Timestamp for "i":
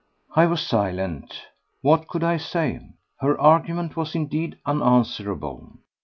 0.35-0.47, 2.23-2.37